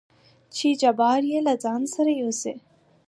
چې 0.55 0.67
جبار 0.81 1.21
يې 1.31 1.39
له 1.47 1.53
ځانه 1.63 1.87
سره 1.95 2.11
يوسي. 2.21 2.53